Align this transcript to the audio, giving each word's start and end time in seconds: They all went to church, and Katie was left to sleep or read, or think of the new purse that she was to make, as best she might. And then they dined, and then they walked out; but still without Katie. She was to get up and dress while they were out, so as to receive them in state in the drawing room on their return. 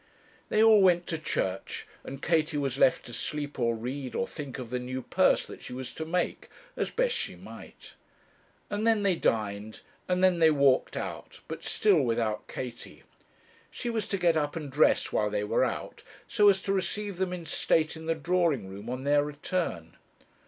They 0.49 0.63
all 0.63 0.81
went 0.81 1.05
to 1.09 1.19
church, 1.19 1.85
and 2.03 2.23
Katie 2.23 2.57
was 2.57 2.79
left 2.79 3.05
to 3.05 3.13
sleep 3.13 3.59
or 3.59 3.75
read, 3.75 4.15
or 4.15 4.25
think 4.25 4.57
of 4.57 4.71
the 4.71 4.79
new 4.79 5.03
purse 5.03 5.45
that 5.45 5.61
she 5.61 5.73
was 5.73 5.93
to 5.93 6.05
make, 6.05 6.49
as 6.75 6.89
best 6.89 7.15
she 7.15 7.35
might. 7.35 7.93
And 8.71 8.87
then 8.87 9.03
they 9.03 9.15
dined, 9.15 9.81
and 10.07 10.23
then 10.23 10.39
they 10.39 10.49
walked 10.49 10.97
out; 10.97 11.41
but 11.47 11.63
still 11.63 12.01
without 12.01 12.47
Katie. 12.47 13.03
She 13.69 13.91
was 13.91 14.07
to 14.07 14.17
get 14.17 14.35
up 14.35 14.55
and 14.55 14.71
dress 14.71 15.11
while 15.13 15.29
they 15.29 15.43
were 15.43 15.63
out, 15.63 16.01
so 16.27 16.49
as 16.49 16.63
to 16.63 16.73
receive 16.73 17.17
them 17.17 17.31
in 17.31 17.45
state 17.45 17.95
in 17.95 18.07
the 18.07 18.15
drawing 18.15 18.67
room 18.69 18.89
on 18.89 19.03
their 19.03 19.23
return. 19.23 19.97